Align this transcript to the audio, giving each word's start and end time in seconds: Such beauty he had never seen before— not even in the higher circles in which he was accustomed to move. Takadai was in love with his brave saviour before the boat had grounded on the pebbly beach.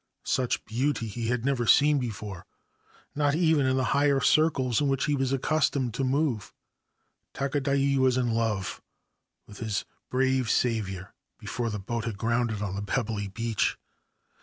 Such 0.25 0.65
beauty 0.65 1.05
he 1.07 1.27
had 1.27 1.45
never 1.45 1.67
seen 1.67 1.99
before— 1.99 2.47
not 3.15 3.35
even 3.35 3.67
in 3.67 3.77
the 3.77 3.83
higher 3.93 4.19
circles 4.19 4.81
in 4.81 4.87
which 4.87 5.05
he 5.05 5.13
was 5.13 5.31
accustomed 5.31 5.93
to 5.93 6.03
move. 6.03 6.55
Takadai 7.35 7.99
was 7.99 8.17
in 8.17 8.31
love 8.33 8.81
with 9.45 9.59
his 9.59 9.85
brave 10.09 10.49
saviour 10.49 11.13
before 11.37 11.69
the 11.69 11.77
boat 11.77 12.05
had 12.05 12.17
grounded 12.17 12.63
on 12.63 12.73
the 12.73 12.81
pebbly 12.81 13.27
beach. 13.27 13.77